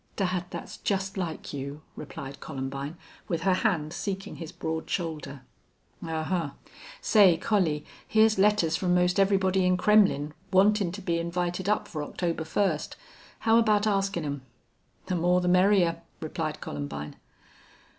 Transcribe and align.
"Dad 0.15 0.45
that's 0.49 0.77
just 0.77 1.15
like 1.15 1.53
you," 1.53 1.83
replied 1.95 2.39
Columbine, 2.39 2.97
with 3.27 3.41
her 3.43 3.53
hand 3.53 3.93
seeking 3.93 4.37
his 4.37 4.51
broad 4.51 4.89
shoulder. 4.89 5.43
"Ahuh! 6.01 6.53
Say, 7.01 7.37
Collie, 7.37 7.85
hyar's 8.11 8.39
letters 8.39 8.75
from 8.75 8.95
'most 8.95 9.19
everybody 9.19 9.63
in 9.63 9.77
Kremmlin' 9.77 10.33
wantin' 10.51 10.91
to 10.93 11.03
be 11.03 11.19
invited 11.19 11.69
up 11.69 11.87
fer 11.87 12.01
October 12.03 12.45
first. 12.45 12.95
How 13.41 13.59
about 13.59 13.85
askin' 13.85 14.25
'em?" 14.25 14.41
"The 15.05 15.13
more 15.17 15.39
the 15.39 15.47
merrier," 15.47 16.01
replied 16.19 16.61
Columbine. 16.61 17.17